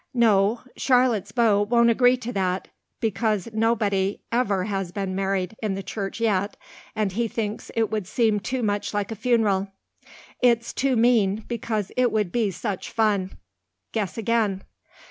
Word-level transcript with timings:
"No. 0.15 0.61
Charlotte's 0.75 1.31
beau 1.31 1.61
won't 1.61 1.91
agree 1.91 2.17
to 2.17 2.33
that, 2.33 2.69
because 3.01 3.49
nobody 3.53 4.19
ever 4.31 4.63
has 4.63 4.91
been 4.91 5.13
married 5.13 5.55
in 5.61 5.75
the 5.75 5.83
church 5.83 6.19
yet, 6.19 6.57
and 6.95 7.11
he 7.11 7.27
thinks 7.27 7.69
it 7.75 7.91
would 7.91 8.07
seem 8.07 8.39
too 8.39 8.63
much 8.63 8.95
like 8.95 9.11
a 9.11 9.15
funeral. 9.15 9.67
It's 10.41 10.73
too 10.73 10.95
mean, 10.95 11.45
because 11.47 11.91
it 11.95 12.11
would 12.11 12.31
be 12.31 12.49
such 12.49 12.89
fun. 12.89 13.37
Guess 13.91 14.17
again." 14.17 14.63